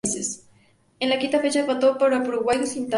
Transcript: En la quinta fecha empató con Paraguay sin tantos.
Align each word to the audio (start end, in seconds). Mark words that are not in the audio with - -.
En 0.99 1.09
la 1.11 1.19
quinta 1.19 1.39
fecha 1.39 1.59
empató 1.59 1.89
con 1.99 2.09
Paraguay 2.23 2.65
sin 2.65 2.87
tantos. 2.87 2.89